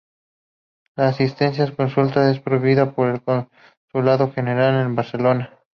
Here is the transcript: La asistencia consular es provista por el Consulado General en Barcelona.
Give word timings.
La 0.95 1.09
asistencia 1.09 1.71
consular 1.75 2.31
es 2.31 2.39
provista 2.39 2.89
por 2.91 3.09
el 3.09 3.21
Consulado 3.21 4.31
General 4.31 4.81
en 4.83 4.95
Barcelona. 4.95 5.59